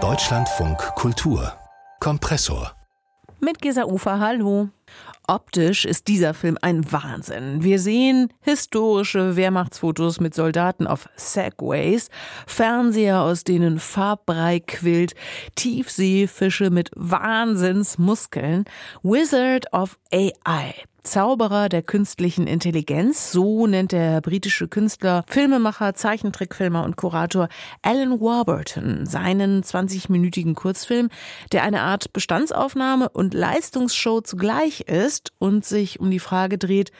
Deutschlandfunk 0.00 0.78
Kultur 0.94 1.52
Kompressor 1.98 2.72
mit 3.40 3.60
Gesa 3.60 3.84
Ufer, 3.84 4.20
hallo. 4.20 4.68
Optisch 5.26 5.84
ist 5.84 6.08
dieser 6.08 6.32
Film 6.34 6.58
ein 6.62 6.90
Wahnsinn. 6.92 7.62
Wir 7.62 7.78
sehen 7.78 8.32
historische 8.40 9.36
Wehrmachtsfotos 9.36 10.20
mit 10.20 10.34
Soldaten 10.34 10.86
auf 10.86 11.08
Segways, 11.16 12.08
Fernseher, 12.46 13.20
aus 13.20 13.44
denen 13.44 13.80
Farbbrei 13.80 14.60
quillt, 14.60 15.14
Tiefseefische 15.56 16.70
mit 16.70 16.90
Wahnsinnsmuskeln, 16.94 18.64
Wizard 19.02 19.72
of 19.72 19.98
AI. 20.12 20.74
Zauberer 21.08 21.70
der 21.70 21.82
künstlichen 21.82 22.46
Intelligenz, 22.46 23.32
so 23.32 23.66
nennt 23.66 23.92
der 23.92 24.20
britische 24.20 24.68
Künstler, 24.68 25.24
Filmemacher, 25.26 25.94
Zeichentrickfilmer 25.94 26.84
und 26.84 26.96
Kurator 26.96 27.48
Alan 27.80 28.20
Warburton 28.20 29.06
seinen 29.06 29.62
20-minütigen 29.62 30.54
Kurzfilm, 30.54 31.08
der 31.50 31.62
eine 31.62 31.80
Art 31.80 32.12
Bestandsaufnahme 32.12 33.08
und 33.08 33.32
Leistungsshow 33.32 34.20
zugleich 34.20 34.82
ist 34.82 35.32
und 35.38 35.64
sich 35.64 35.98
um 35.98 36.10
die 36.10 36.18
Frage 36.18 36.58
dreht, 36.58 36.92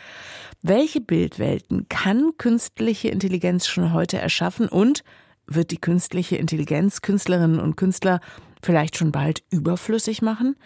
welche 0.62 1.02
Bildwelten 1.02 1.86
kann 1.90 2.30
künstliche 2.38 3.08
Intelligenz 3.08 3.66
schon 3.66 3.92
heute 3.92 4.16
erschaffen 4.16 4.70
und 4.70 5.04
wird 5.46 5.70
die 5.70 5.80
künstliche 5.80 6.36
Intelligenz 6.36 7.02
Künstlerinnen 7.02 7.60
und 7.60 7.76
Künstler 7.76 8.20
vielleicht 8.62 8.96
schon 8.96 9.12
bald 9.12 9.42
überflüssig 9.50 10.22
machen? 10.22 10.56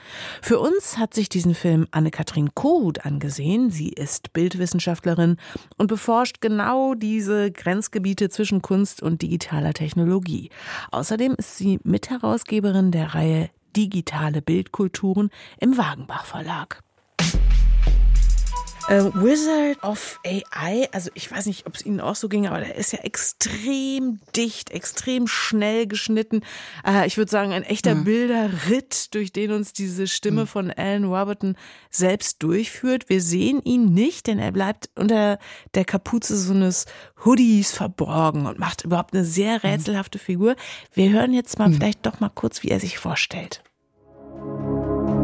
Für 0.41 0.59
uns 0.59 0.99
hat 0.99 1.15
sich 1.15 1.29
diesen 1.29 1.55
Film 1.55 1.87
Anne-Kathrin 1.91 2.55
Kohut 2.55 3.05
angesehen. 3.05 3.71
Sie 3.71 3.91
ist 3.91 4.33
Bildwissenschaftlerin 4.33 5.37
und 5.77 5.87
beforscht 5.87 6.41
genau 6.41 6.95
diese 6.95 7.51
Grenzgebiete 7.51 8.29
zwischen 8.29 8.63
Kunst 8.63 9.03
und 9.03 9.23
digitaler 9.23 9.73
Technologie. 9.73 10.51
Außerdem 10.91 11.35
ist 11.37 11.59
sie 11.59 11.79
Mitherausgeberin 11.85 12.91
der 12.91 13.15
Reihe 13.15 13.51
Digitale 13.77 14.43
Bildkulturen 14.43 15.31
im 15.59 15.79
Wagenbach 15.79 16.27
Verlag. 16.27 16.83
Äh, 18.89 19.05
Wizard 19.15 19.83
of 19.83 20.21
AI, 20.25 20.89
also 20.93 21.11
ich 21.15 21.31
weiß 21.31 21.47
nicht, 21.47 21.67
ob 21.67 21.77
es 21.77 21.87
Ihnen 21.87 22.01
auch 22.01 22.17
so 22.17 22.29
ging, 22.29 22.47
aber 22.47 22.61
der 22.61 22.75
ist 22.75 22.93
ja 22.93 23.01
extrem 23.01 24.21
dicht, 24.37 24.71
extrem 24.71 25.27
schnell 25.27 25.87
geschnitten. 25.87 26.43
Äh, 26.87 27.07
ich 27.07 27.17
würde 27.17 27.31
sagen, 27.31 27.53
ein 27.53 27.63
echter 27.63 27.95
mhm. 27.95 28.05
Bilderritt, 28.05 29.15
durch 29.15 29.33
den 29.33 29.53
uns 29.53 29.73
diese 29.73 30.07
Stimme 30.07 30.43
mhm. 30.43 30.47
von 30.47 30.71
Alan 30.71 31.05
Roberton 31.05 31.57
selbst 31.91 32.43
durchführt. 32.43 33.09
Wir 33.09 33.21
sehen 33.21 33.61
ihn 33.65 33.95
nicht, 33.95 34.27
denn 34.27 34.39
er 34.39 34.53
bleibt 34.53 34.91
unter 34.97 35.39
der 35.75 35.85
Kapuze 35.85 36.37
so 36.37 36.53
eines 36.53 36.87
Hoodies 37.25 37.73
verborgen 37.73 38.47
und 38.47 38.59
macht 38.59 38.85
überhaupt 38.85 39.15
eine 39.15 39.25
sehr 39.25 39.55
mhm. 39.55 39.61
rätselhafte 39.61 40.19
Figur. 40.19 40.57
Wir 40.93 41.11
hören 41.11 41.33
jetzt 41.33 41.59
mal 41.59 41.69
mhm. 41.69 41.75
vielleicht 41.75 42.05
doch 42.05 42.21
mal 42.21 42.31
kurz, 42.31 42.63
wie 42.63 42.69
er 42.69 42.81
sich 42.81 42.99
vorstellt. 42.99 43.63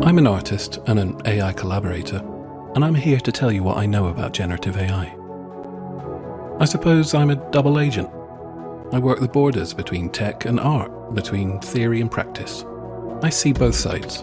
I'm 0.00 0.16
an 0.16 0.26
artist 0.26 0.80
and 0.86 1.00
an 1.00 1.16
AI 1.26 1.52
collaborator. 1.52 2.37
And 2.74 2.84
I'm 2.84 2.94
here 2.94 3.20
to 3.20 3.32
tell 3.32 3.50
you 3.50 3.62
what 3.62 3.76
I 3.76 3.86
know 3.86 4.06
about 4.08 4.32
generative 4.32 4.76
AI. 4.76 5.14
I 6.60 6.64
suppose 6.64 7.14
I'm 7.14 7.30
a 7.30 7.50
double 7.50 7.78
agent. 7.78 8.10
I 8.92 8.98
work 8.98 9.20
the 9.20 9.28
borders 9.28 9.72
between 9.72 10.10
tech 10.10 10.44
and 10.44 10.58
art, 10.58 11.14
between 11.14 11.60
theory 11.60 12.00
and 12.00 12.10
practice. 12.10 12.64
I 13.22 13.30
see 13.30 13.52
both 13.52 13.74
sides. 13.74 14.22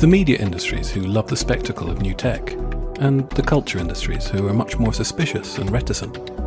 The 0.00 0.08
media 0.08 0.38
industries 0.38 0.90
who 0.90 1.02
love 1.02 1.28
the 1.28 1.36
spectacle 1.36 1.90
of 1.90 2.02
new 2.02 2.14
tech, 2.14 2.52
and 3.00 3.28
the 3.30 3.42
culture 3.42 3.78
industries 3.78 4.28
who 4.28 4.48
are 4.48 4.54
much 4.54 4.78
more 4.78 4.92
suspicious 4.92 5.58
and 5.58 5.70
reticent. 5.70 6.41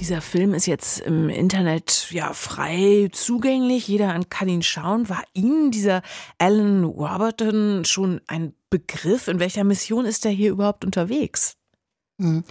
Dieser 0.00 0.20
Film 0.20 0.52
ist 0.52 0.66
jetzt 0.66 1.00
im 1.00 1.30
Internet 1.30 2.08
ja 2.10 2.34
frei 2.34 3.08
zugänglich. 3.12 3.88
Jeder 3.88 4.20
kann 4.28 4.48
ihn 4.48 4.62
schauen. 4.62 5.08
War 5.08 5.22
Ihnen 5.32 5.70
dieser 5.70 6.02
Alan 6.38 6.84
Warburton 6.84 7.84
schon 7.86 8.20
ein 8.26 8.52
Begriff? 8.68 9.26
In 9.26 9.40
welcher 9.40 9.64
Mission 9.64 10.04
ist 10.04 10.26
er 10.26 10.32
hier 10.32 10.50
überhaupt 10.50 10.84
unterwegs? 10.84 11.56
Hm. 12.20 12.44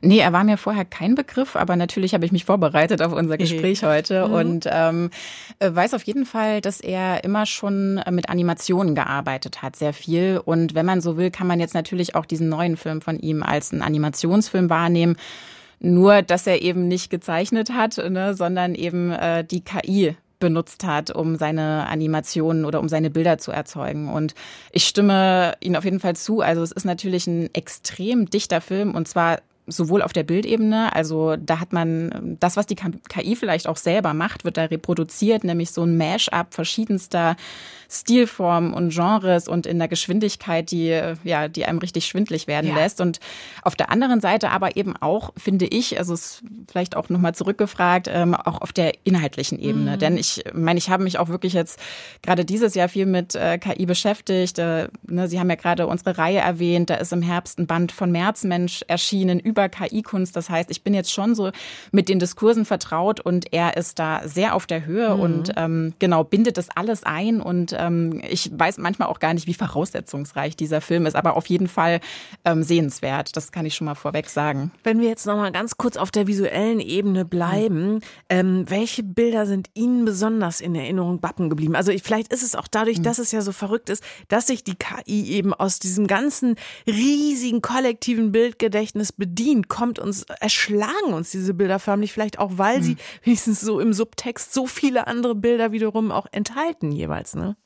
Nee, 0.00 0.18
er 0.18 0.32
war 0.32 0.42
mir 0.42 0.56
vorher 0.56 0.84
kein 0.84 1.14
Begriff, 1.14 1.54
aber 1.54 1.76
natürlich 1.76 2.14
habe 2.14 2.24
ich 2.24 2.32
mich 2.32 2.44
vorbereitet 2.44 3.02
auf 3.02 3.12
unser 3.12 3.36
Gespräch 3.36 3.84
heute 3.84 4.26
mhm. 4.26 4.34
und 4.34 4.68
ähm, 4.68 5.10
äh, 5.60 5.72
weiß 5.72 5.94
auf 5.94 6.02
jeden 6.02 6.26
Fall, 6.26 6.60
dass 6.60 6.80
er 6.80 7.22
immer 7.22 7.46
schon 7.46 8.02
mit 8.10 8.28
Animationen 8.28 8.96
gearbeitet 8.96 9.62
hat, 9.62 9.76
sehr 9.76 9.92
viel. 9.92 10.40
Und 10.44 10.74
wenn 10.74 10.86
man 10.86 11.00
so 11.00 11.16
will, 11.16 11.30
kann 11.30 11.46
man 11.46 11.60
jetzt 11.60 11.74
natürlich 11.74 12.16
auch 12.16 12.26
diesen 12.26 12.48
neuen 12.48 12.76
Film 12.76 13.00
von 13.00 13.20
ihm 13.20 13.44
als 13.44 13.72
einen 13.72 13.82
Animationsfilm 13.82 14.70
wahrnehmen. 14.70 15.16
Nur, 15.84 16.22
dass 16.22 16.46
er 16.46 16.62
eben 16.62 16.86
nicht 16.86 17.10
gezeichnet 17.10 17.70
hat, 17.72 17.96
ne, 17.98 18.34
sondern 18.34 18.76
eben 18.76 19.10
äh, 19.10 19.44
die 19.44 19.62
KI 19.62 20.16
benutzt 20.38 20.84
hat, 20.84 21.10
um 21.10 21.36
seine 21.36 21.88
Animationen 21.88 22.64
oder 22.64 22.80
um 22.80 22.88
seine 22.88 23.10
Bilder 23.10 23.38
zu 23.38 23.50
erzeugen. 23.50 24.08
Und 24.08 24.34
ich 24.70 24.86
stimme 24.86 25.54
Ihnen 25.60 25.76
auf 25.76 25.84
jeden 25.84 26.00
Fall 26.00 26.16
zu. 26.16 26.40
Also 26.40 26.62
es 26.62 26.72
ist 26.72 26.84
natürlich 26.84 27.26
ein 27.26 27.48
extrem 27.52 28.30
dichter 28.30 28.60
Film 28.60 28.94
und 28.94 29.08
zwar 29.08 29.40
sowohl 29.66 30.02
auf 30.02 30.12
der 30.12 30.24
Bildebene, 30.24 30.94
also 30.94 31.36
da 31.36 31.60
hat 31.60 31.72
man 31.72 32.36
das, 32.40 32.56
was 32.56 32.66
die 32.66 32.74
KI 32.74 33.36
vielleicht 33.36 33.68
auch 33.68 33.76
selber 33.76 34.12
macht, 34.12 34.44
wird 34.44 34.56
da 34.56 34.64
reproduziert, 34.64 35.44
nämlich 35.44 35.70
so 35.70 35.84
ein 35.84 35.96
Mash-up 35.96 36.52
verschiedenster 36.52 37.36
Stilformen 37.92 38.72
und 38.72 38.90
Genres 38.90 39.48
und 39.48 39.66
in 39.66 39.78
der 39.78 39.88
Geschwindigkeit, 39.88 40.70
die 40.70 41.02
ja, 41.24 41.48
die 41.48 41.66
einem 41.66 41.78
richtig 41.78 42.06
schwindlig 42.06 42.46
werden 42.46 42.70
ja. 42.70 42.76
lässt. 42.76 43.00
Und 43.00 43.20
auf 43.62 43.74
der 43.74 43.90
anderen 43.90 44.20
Seite 44.20 44.50
aber 44.50 44.76
eben 44.76 44.96
auch, 44.96 45.30
finde 45.36 45.66
ich, 45.66 45.98
also 45.98 46.14
es 46.14 46.42
vielleicht 46.70 46.96
auch 46.96 47.08
nochmal 47.08 47.34
zurückgefragt, 47.34 48.08
ähm, 48.10 48.34
auch 48.34 48.60
auf 48.60 48.72
der 48.72 48.92
inhaltlichen 49.04 49.58
Ebene. 49.58 49.92
Mhm. 49.92 49.98
Denn 49.98 50.16
ich 50.16 50.44
meine, 50.54 50.78
ich 50.78 50.88
habe 50.88 51.04
mich 51.04 51.18
auch 51.18 51.28
wirklich 51.28 51.52
jetzt 51.52 51.78
gerade 52.22 52.44
dieses 52.44 52.74
Jahr 52.74 52.88
viel 52.88 53.06
mit 53.06 53.34
äh, 53.34 53.58
KI 53.58 53.86
beschäftigt. 53.86 54.58
Äh, 54.58 54.88
ne, 55.06 55.28
Sie 55.28 55.38
haben 55.38 55.50
ja 55.50 55.56
gerade 55.56 55.86
unsere 55.86 56.16
Reihe 56.16 56.38
erwähnt, 56.38 56.90
da 56.90 56.94
ist 56.94 57.12
im 57.12 57.22
Herbst 57.22 57.58
ein 57.58 57.66
Band 57.66 57.92
von 57.92 58.10
Märzmensch 58.10 58.84
erschienen 58.88 59.38
über 59.38 59.68
KI-Kunst. 59.68 60.34
Das 60.34 60.48
heißt, 60.48 60.70
ich 60.70 60.82
bin 60.82 60.94
jetzt 60.94 61.12
schon 61.12 61.34
so 61.34 61.50
mit 61.90 62.08
den 62.08 62.18
Diskursen 62.18 62.64
vertraut 62.64 63.20
und 63.20 63.52
er 63.52 63.76
ist 63.76 63.98
da 63.98 64.22
sehr 64.24 64.54
auf 64.54 64.66
der 64.66 64.86
Höhe 64.86 65.14
mhm. 65.14 65.20
und 65.20 65.52
ähm, 65.56 65.94
genau 65.98 66.24
bindet 66.24 66.56
das 66.56 66.68
alles 66.74 67.04
ein. 67.04 67.40
Und 67.40 67.76
ähm, 67.82 68.22
ich 68.28 68.50
weiß 68.52 68.78
manchmal 68.78 69.08
auch 69.08 69.18
gar 69.18 69.34
nicht, 69.34 69.46
wie 69.46 69.54
voraussetzungsreich 69.54 70.56
dieser 70.56 70.80
Film 70.80 71.06
ist, 71.06 71.16
aber 71.16 71.36
auf 71.36 71.46
jeden 71.46 71.68
Fall 71.68 72.00
ähm, 72.44 72.62
sehenswert. 72.62 73.36
Das 73.36 73.52
kann 73.52 73.66
ich 73.66 73.74
schon 73.74 73.84
mal 73.84 73.94
vorweg 73.94 74.28
sagen. 74.28 74.70
Wenn 74.84 75.00
wir 75.00 75.08
jetzt 75.08 75.26
noch 75.26 75.36
mal 75.36 75.52
ganz 75.52 75.76
kurz 75.76 75.96
auf 75.96 76.10
der 76.10 76.26
visuellen 76.26 76.80
Ebene 76.80 77.24
bleiben, 77.24 77.94
mhm. 77.94 78.00
ähm, 78.28 78.64
welche 78.68 79.02
Bilder 79.02 79.46
sind 79.46 79.68
Ihnen 79.74 80.04
besonders 80.04 80.60
in 80.60 80.74
Erinnerung 80.74 81.20
bappen 81.20 81.50
geblieben? 81.50 81.76
Also 81.76 81.92
ich, 81.92 82.02
vielleicht 82.02 82.32
ist 82.32 82.42
es 82.42 82.54
auch 82.54 82.68
dadurch, 82.68 82.98
mhm. 82.98 83.02
dass 83.02 83.18
es 83.18 83.32
ja 83.32 83.42
so 83.42 83.52
verrückt 83.52 83.90
ist, 83.90 84.02
dass 84.28 84.46
sich 84.46 84.64
die 84.64 84.76
KI 84.76 85.30
eben 85.32 85.52
aus 85.52 85.78
diesem 85.78 86.06
ganzen 86.06 86.56
riesigen 86.86 87.60
kollektiven 87.60 88.32
Bildgedächtnis 88.32 89.12
bedient 89.12 89.32
bedient, 89.32 89.68
kommt 89.68 89.98
uns, 89.98 90.24
erschlagen 90.40 91.12
uns 91.12 91.30
diese 91.30 91.54
Bilder 91.54 91.78
förmlich, 91.78 92.12
vielleicht 92.12 92.38
auch, 92.38 92.52
weil 92.56 92.78
mhm. 92.78 92.82
sie 92.82 92.96
wenigstens 93.24 93.60
so 93.60 93.80
im 93.80 93.92
Subtext 93.92 94.52
so 94.52 94.66
viele 94.66 95.06
andere 95.06 95.34
Bilder 95.34 95.72
wiederum 95.72 96.10
auch 96.10 96.26
enthalten 96.32 96.92
jeweils, 96.92 97.34
ne? 97.34 97.56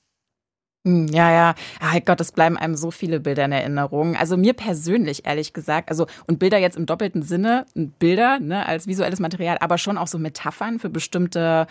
Hm, 0.87 1.09
ja, 1.09 1.33
ja. 1.33 1.55
Ach 1.81 1.97
Gott, 2.05 2.21
es 2.21 2.31
bleiben 2.31 2.57
einem 2.57 2.77
so 2.77 2.93
viele 2.93 3.19
Bilder 3.19 3.45
in 3.45 3.51
Erinnerung. 3.51 4.15
Also 4.15 4.37
mir 4.37 4.53
persönlich, 4.53 5.27
ehrlich 5.27 5.53
gesagt, 5.53 5.91
also 5.91 6.07
und 6.29 6.39
Bilder 6.39 6.59
jetzt 6.59 6.77
im 6.77 6.87
doppelten 6.87 7.23
Sinne, 7.23 7.67
Bilder 7.75 8.39
ne, 8.39 8.65
als 8.65 8.87
visuelles 8.87 9.19
Material, 9.19 9.59
aber 9.61 9.79
schon 9.79 9.99
auch 9.99 10.07
so 10.07 10.17
Metaphern 10.21 10.79
für 10.79 10.89
bestimmte 10.89 11.67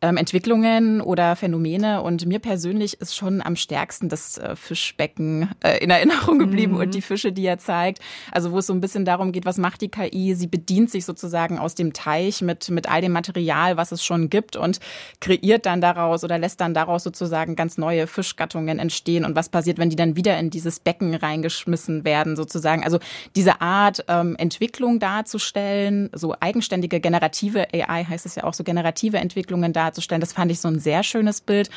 ähm, 0.00 0.16
Entwicklungen 0.16 1.00
oder 1.00 1.34
Phänomene. 1.34 2.02
Und 2.02 2.26
mir 2.26 2.38
persönlich 2.38 3.00
ist 3.00 3.16
schon 3.16 3.42
am 3.42 3.56
stärksten 3.56 4.08
das 4.08 4.38
äh, 4.38 4.54
Fischbecken 4.54 5.50
äh, 5.60 5.78
in 5.78 5.90
Erinnerung 5.90 6.38
geblieben 6.38 6.74
mhm. 6.74 6.80
und 6.80 6.94
die 6.94 7.02
Fische, 7.02 7.32
die 7.32 7.46
er 7.46 7.58
zeigt. 7.58 8.00
Also 8.30 8.52
wo 8.52 8.58
es 8.58 8.66
so 8.66 8.72
ein 8.72 8.80
bisschen 8.80 9.04
darum 9.04 9.32
geht, 9.32 9.44
was 9.44 9.58
macht 9.58 9.80
die 9.80 9.88
KI? 9.88 10.34
Sie 10.34 10.46
bedient 10.46 10.90
sich 10.90 11.04
sozusagen 11.04 11.58
aus 11.58 11.74
dem 11.74 11.92
Teich 11.92 12.42
mit, 12.42 12.70
mit 12.70 12.88
all 12.88 13.00
dem 13.00 13.12
Material, 13.12 13.76
was 13.76 13.90
es 13.90 14.04
schon 14.04 14.30
gibt 14.30 14.56
und 14.56 14.78
kreiert 15.20 15.66
dann 15.66 15.80
daraus 15.80 16.22
oder 16.22 16.38
lässt 16.38 16.60
dann 16.60 16.74
daraus 16.74 17.02
sozusagen 17.02 17.56
ganz 17.56 17.76
neue 17.76 18.06
Fischgattungen 18.06 18.78
entstehen. 18.78 19.24
Und 19.24 19.34
was 19.34 19.48
passiert, 19.48 19.78
wenn 19.78 19.90
die 19.90 19.96
dann 19.96 20.14
wieder 20.14 20.38
in 20.38 20.50
dieses 20.50 20.78
Becken 20.78 21.14
reingeschmissen 21.14 22.04
werden, 22.04 22.36
sozusagen? 22.36 22.84
Also 22.84 22.98
diese 23.34 23.60
Art 23.60 24.04
ähm, 24.06 24.36
Entwicklung 24.38 25.00
darzustellen, 25.00 26.10
so 26.12 26.36
eigenständige 26.38 27.00
generative 27.00 27.66
AI 27.72 28.04
heißt 28.04 28.26
es 28.26 28.36
ja 28.36 28.44
auch, 28.44 28.54
so 28.54 28.62
generative 28.62 29.16
Entwicklungen 29.16 29.72
darzustellen, 29.72 29.87
das 30.22 30.32
fand 30.32 30.50
ich 30.50 30.60
so 30.60 30.68
ein 30.68 30.78
sehr 30.78 31.02
schönes 31.02 31.40
Bild. 31.40 31.70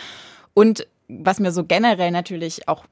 Und 0.53 0.87
was 1.07 1.39
mir 1.39 1.51
so 1.51 1.63
generell 1.63 2.11
natürlich 2.11 2.67
auch 2.67 2.85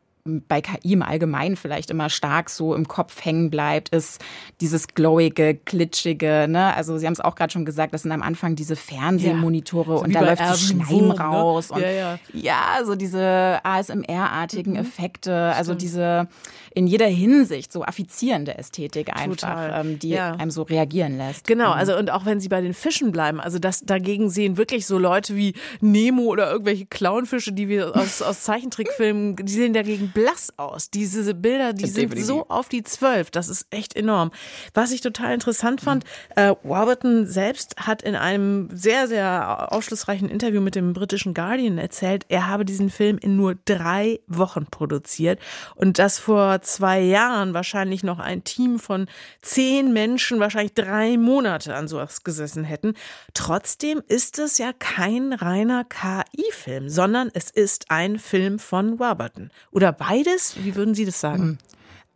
bei 0.47 0.61
KI 0.61 0.93
im 0.93 1.01
Allgemeinen 1.01 1.55
vielleicht 1.55 1.89
immer 1.91 2.09
stark 2.09 2.49
so 2.49 2.75
im 2.75 2.87
Kopf 2.87 3.23
hängen 3.23 3.49
bleibt, 3.49 3.89
ist 3.89 4.21
dieses 4.61 4.87
glowige, 4.87 5.55
glitschige. 5.55 6.47
Ne? 6.49 6.75
Also 6.75 6.97
Sie 6.97 7.05
haben 7.05 7.13
es 7.13 7.19
auch 7.19 7.35
gerade 7.35 7.51
schon 7.51 7.65
gesagt, 7.65 7.93
das 7.93 8.03
sind 8.03 8.11
am 8.11 8.21
Anfang 8.21 8.55
diese 8.55 8.75
Fernsehmonitore 8.75 9.95
ja. 9.95 10.01
und 10.01 10.15
da 10.15 10.21
läuft 10.21 10.45
so 10.45 10.55
Schleim 10.55 11.09
ne? 11.09 11.19
raus. 11.19 11.69
Ne? 11.69 11.75
Und, 11.75 11.81
ja, 11.81 11.91
ja. 11.91 12.19
ja, 12.33 12.85
so 12.85 12.95
diese 12.95 13.59
ASMR-artigen 13.63 14.73
mhm. 14.73 14.79
Effekte, 14.79 15.33
also 15.55 15.71
Stimmt. 15.71 15.81
diese 15.81 16.27
in 16.73 16.87
jeder 16.87 17.07
Hinsicht 17.07 17.71
so 17.71 17.83
affizierende 17.83 18.57
Ästhetik 18.57 19.15
einfach, 19.15 19.81
ähm, 19.81 19.99
die 19.99 20.09
ja. 20.09 20.31
einem 20.33 20.51
so 20.51 20.63
reagieren 20.63 21.17
lässt. 21.17 21.47
Genau, 21.47 21.67
mhm. 21.67 21.79
also 21.79 21.97
und 21.97 22.11
auch 22.11 22.25
wenn 22.25 22.39
Sie 22.39 22.49
bei 22.49 22.61
den 22.61 22.73
Fischen 22.73 23.11
bleiben, 23.11 23.39
also 23.39 23.59
das 23.59 23.81
dagegen 23.81 24.29
sehen 24.29 24.57
wirklich 24.57 24.85
so 24.85 24.97
Leute 24.97 25.35
wie 25.35 25.53
Nemo 25.81 26.23
oder 26.23 26.51
irgendwelche 26.51 26.85
Clownfische, 26.85 27.51
die 27.51 27.67
wir 27.67 27.95
aus, 27.95 28.21
aus 28.21 28.43
Zeichentrickfilmen, 28.43 29.35
die 29.35 29.51
sehen 29.51 29.73
dagegen 29.73 30.11
blass 30.19 30.53
aus. 30.57 30.89
Diese 30.89 31.33
Bilder, 31.33 31.71
die 31.71 31.87
sind 31.87 32.17
so 32.19 32.47
auf 32.49 32.67
die 32.67 32.83
zwölf. 32.83 33.31
Das 33.31 33.47
ist 33.47 33.67
echt 33.69 33.95
enorm. 33.95 34.31
Was 34.73 34.91
ich 34.91 34.99
total 34.99 35.33
interessant 35.33 35.79
fand, 35.79 36.03
äh, 36.35 36.53
Warburton 36.63 37.25
selbst 37.25 37.75
hat 37.77 38.01
in 38.01 38.15
einem 38.15 38.69
sehr, 38.73 39.07
sehr 39.07 39.71
aufschlussreichen 39.71 40.29
Interview 40.29 40.59
mit 40.59 40.75
dem 40.75 40.91
britischen 40.91 41.33
Guardian 41.33 41.77
erzählt, 41.77 42.25
er 42.27 42.47
habe 42.47 42.65
diesen 42.65 42.89
Film 42.89 43.17
in 43.17 43.37
nur 43.37 43.55
drei 43.63 44.19
Wochen 44.27 44.65
produziert 44.65 45.39
und 45.75 45.99
das 45.99 46.19
vor 46.19 46.61
zwei 46.63 46.99
Jahren 46.99 47.53
wahrscheinlich 47.53 48.03
noch 48.03 48.19
ein 48.19 48.43
Team 48.43 48.77
von 48.77 49.07
zehn 49.41 49.93
Menschen 49.93 50.41
wahrscheinlich 50.41 50.73
drei 50.73 51.17
Monate 51.17 51.75
an 51.75 51.87
sowas 51.87 52.23
gesessen 52.23 52.65
hätten. 52.65 52.93
Trotzdem 53.33 54.01
ist 54.07 54.37
es 54.37 54.57
ja 54.57 54.73
kein 54.73 55.31
reiner 55.31 55.85
KI-Film, 55.85 56.89
sondern 56.89 57.29
es 57.33 57.49
ist 57.49 57.85
ein 57.89 58.19
Film 58.19 58.59
von 58.59 58.99
Warburton. 58.99 59.51
Oder 59.71 59.93
beides? 60.09 60.55
Wie 60.63 60.75
würden 60.75 60.95
Sie 60.95 61.05
das 61.05 61.19
sagen? 61.19 61.57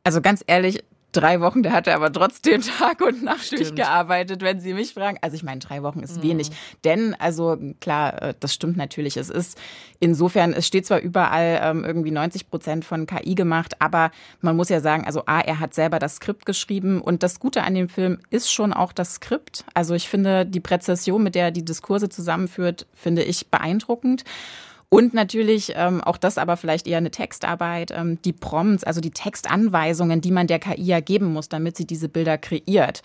Also 0.04 0.22
ganz 0.22 0.44
ehrlich, 0.48 0.84
drei 1.12 1.42
Wochen, 1.42 1.63
der 1.63 1.72
hatte 1.72 1.94
aber 1.94 2.12
trotzdem 2.12 2.62
Tag 2.80 3.01
und 3.01 3.24
Nacht 3.24 3.45
Stimmt. 3.45 3.62
durchgearbeitet, 3.62 4.42
wenn 4.42 4.60
Sie 4.60 4.74
mich 4.74 4.94
fragen. 4.94 5.18
Also 5.22 5.36
ich 5.36 5.44
meine, 5.44 5.60
drei 5.60 5.84
Wochen 5.84 6.00
ist 6.00 6.18
mhm. 6.18 6.24
wenig. 6.24 6.50
Denn, 6.84 7.16
also 7.19 7.57
klar, 7.80 8.22
äh, 8.22 8.34
das 8.40 8.54
stimmt 8.54 8.78
natürlich. 8.78 9.16
Es 9.18 9.30
ist 9.30 9.60
insofern, 10.00 10.54
es 10.54 10.66
steht 10.66 10.88
zwar 10.88 11.00
überall 11.00 11.60
ähm, 11.62 11.86
irgendwie 11.86 12.12
90 12.12 12.50
Prozent 12.50 12.84
von 12.84 13.06
KI 13.06 13.36
gemacht, 13.36 13.75
aber 13.80 14.12
man 14.42 14.56
muss 14.56 14.69
ja 14.69 14.81
sagen, 14.81 15.06
also 15.06 15.24
A, 15.28 15.40
er 15.40 15.60
hat 15.60 15.74
selber 15.74 16.00
das 16.00 16.16
Skript 16.16 16.45
geschrieben 16.45 17.00
und 17.00 17.24
das 17.24 17.40
Gute 17.40 17.63
an 17.63 17.75
dem 17.75 17.90
Film 17.90 18.19
ist 18.30 18.51
schon 18.51 18.74
auch 18.74 18.92
das 18.92 19.16
Skript. 19.16 19.66
Also 19.74 19.94
ich 19.94 20.10
finde 20.10 20.45
die 20.45 20.60
Präzision, 20.60 21.24
mit 21.24 21.36
der 21.36 21.45
er 21.45 21.51
die 21.51 21.66
Diskurse 21.66 22.10
zusammenführt, 22.10 22.88
finde 22.94 23.24
ich 23.24 23.48
beeindruckend. 23.48 24.24
Und 24.94 25.16
natürlich, 25.16 25.74
ähm, 25.75 26.04
auch 26.04 26.18
das 26.18 26.38
aber 26.38 26.56
vielleicht 26.56 26.86
eher 26.86 27.00
eine 27.00 27.10
Textarbeit, 27.10 27.90
ähm, 27.90 28.22
die 28.22 28.31
Prompts, 28.31 28.84
also 28.84 29.01
die 29.01 29.10
Textanweisungen, 29.10 30.22
die 30.22 30.30
man 30.30 30.45
der 30.45 30.60
KI 30.60 30.84
ja 30.84 31.00
geben 31.00 31.34
muss, 31.34 31.50
damit 31.50 31.75
sie 31.75 31.88
diese 31.88 32.10
Bilder 32.10 32.38
kreiert. 32.38 33.01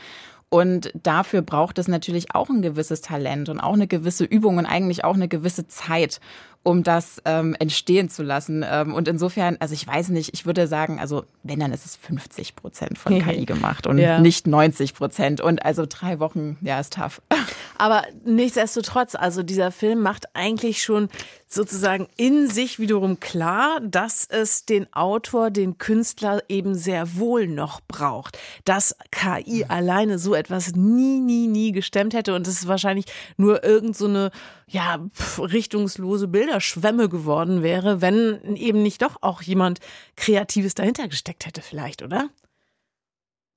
Und 0.50 0.92
dafür 1.02 1.40
braucht 1.40 1.78
es 1.78 1.88
natürlich 1.88 2.34
auch 2.34 2.50
ein 2.50 2.60
gewisses 2.60 3.00
Talent 3.00 3.48
und 3.48 3.58
auch 3.58 3.72
eine 3.72 3.86
gewisse 3.86 4.24
Übung 4.24 4.58
und 4.58 4.66
eigentlich 4.66 5.02
auch 5.02 5.14
eine 5.14 5.28
gewisse 5.28 5.66
Zeit 5.66 6.20
um 6.68 6.82
das 6.82 7.22
ähm, 7.24 7.56
entstehen 7.58 8.10
zu 8.10 8.22
lassen. 8.22 8.62
Ähm, 8.62 8.92
und 8.92 9.08
insofern, 9.08 9.56
also 9.58 9.72
ich 9.72 9.86
weiß 9.86 10.10
nicht, 10.10 10.34
ich 10.34 10.44
würde 10.44 10.66
sagen, 10.66 11.00
also 11.00 11.24
wenn, 11.42 11.60
dann 11.60 11.72
ist 11.72 11.86
es 11.86 11.96
50 11.96 12.56
Prozent 12.56 12.98
von 12.98 13.18
KI 13.24 13.46
gemacht 13.46 13.86
und 13.86 13.96
ja. 13.96 14.18
nicht 14.18 14.46
90 14.46 14.92
Prozent. 14.92 15.40
Und 15.40 15.64
also 15.64 15.86
drei 15.88 16.18
Wochen, 16.18 16.58
ja, 16.60 16.78
ist 16.78 16.92
tough. 16.92 17.22
Aber 17.78 18.02
nichtsdestotrotz, 18.22 19.14
also 19.14 19.42
dieser 19.42 19.72
Film 19.72 20.02
macht 20.02 20.26
eigentlich 20.34 20.82
schon 20.82 21.08
sozusagen 21.46 22.08
in 22.16 22.48
sich 22.48 22.78
wiederum 22.78 23.20
klar, 23.20 23.80
dass 23.80 24.26
es 24.28 24.66
den 24.66 24.92
Autor, 24.92 25.50
den 25.50 25.78
Künstler 25.78 26.42
eben 26.48 26.74
sehr 26.74 27.16
wohl 27.16 27.46
noch 27.48 27.80
braucht. 27.80 28.38
Dass 28.64 28.94
KI 29.10 29.64
mhm. 29.64 29.70
alleine 29.70 30.18
so 30.18 30.34
etwas 30.34 30.74
nie, 30.74 31.20
nie, 31.20 31.46
nie 31.46 31.72
gestemmt 31.72 32.12
hätte 32.12 32.34
und 32.34 32.46
es 32.46 32.60
ist 32.60 32.68
wahrscheinlich 32.68 33.06
nur 33.38 33.64
irgend 33.64 33.96
so 33.96 34.06
eine, 34.06 34.30
ja, 34.66 34.98
richtungslose 35.38 36.28
Bilder 36.28 36.57
Bilderschwemme 36.58 37.08
geworden 37.08 37.62
wäre, 37.62 38.00
wenn 38.00 38.56
eben 38.56 38.82
nicht 38.82 39.02
doch 39.02 39.16
auch 39.20 39.42
jemand 39.42 39.80
Kreatives 40.16 40.74
dahinter 40.74 41.08
gesteckt 41.08 41.46
hätte, 41.46 41.62
vielleicht, 41.62 42.02
oder? 42.02 42.28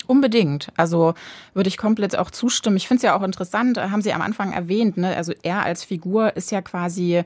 Unbedingt. 0.08 0.72
Also 0.78 1.14
würde 1.54 1.68
ich 1.68 1.78
komplett 1.78 2.18
auch 2.18 2.32
zustimmen. 2.32 2.78
Ich 2.78 2.88
finde 2.88 2.98
es 2.98 3.04
ja 3.04 3.16
auch 3.16 3.24
interessant, 3.24 3.78
äh, 3.78 3.90
haben 3.90 4.02
Sie 4.02 4.14
am 4.14 4.22
Anfang 4.22 4.52
erwähnt, 4.52 4.98
ne? 4.98 5.16
also 5.16 5.34
er 5.44 5.64
als 5.64 5.84
Figur 5.84 6.36
ist 6.36 6.52
ja 6.52 6.62
quasi 6.62 7.24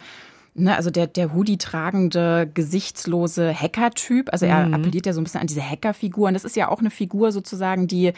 ne, 0.56 0.76
also 0.76 0.90
der, 0.90 1.08
der 1.08 1.34
Hoodie 1.34 1.58
tragende, 1.58 2.50
gesichtslose 2.54 3.54
Hacker-Typ. 3.54 4.32
Also 4.32 4.46
er 4.46 4.68
mhm. 4.68 4.74
appelliert 4.74 5.06
ja 5.06 5.14
so 5.14 5.22
ein 5.22 5.24
bisschen 5.24 5.42
an 5.42 5.48
diese 5.48 5.68
Hacker-Figur. 5.68 6.28
Und 6.28 6.34
das 6.34 6.46
ist 6.46 6.56
ja 6.56 6.70
auch 6.70 6.80
eine 6.80 6.92
Figur 6.92 7.32
sozusagen, 7.32 7.88
die 7.88 8.14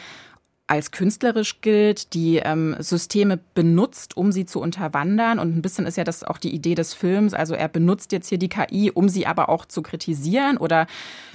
als 0.68 0.90
künstlerisch 0.90 1.60
gilt, 1.62 2.12
die 2.12 2.36
ähm, 2.36 2.76
Systeme 2.78 3.38
benutzt, 3.54 4.16
um 4.16 4.32
sie 4.32 4.44
zu 4.44 4.60
unterwandern. 4.60 5.38
Und 5.38 5.56
ein 5.56 5.62
bisschen 5.62 5.86
ist 5.86 5.96
ja 5.96 6.04
das 6.04 6.22
auch 6.22 6.38
die 6.38 6.54
Idee 6.54 6.74
des 6.74 6.92
Films. 6.92 7.32
Also 7.32 7.54
er 7.54 7.68
benutzt 7.68 8.12
jetzt 8.12 8.28
hier 8.28 8.38
die 8.38 8.50
KI, 8.50 8.90
um 8.92 9.08
sie 9.08 9.26
aber 9.26 9.48
auch 9.48 9.64
zu 9.64 9.82
kritisieren 9.82 10.58
oder 10.58 10.86